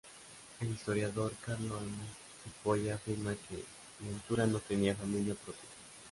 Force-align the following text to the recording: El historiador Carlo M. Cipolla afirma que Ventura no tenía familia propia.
El 0.59 0.69
historiador 0.71 1.31
Carlo 1.45 1.77
M. 1.77 1.91
Cipolla 2.43 2.95
afirma 2.95 3.35
que 3.35 3.63
Ventura 3.99 4.47
no 4.47 4.57
tenía 4.57 4.95
familia 4.95 5.35
propia. 5.35 5.69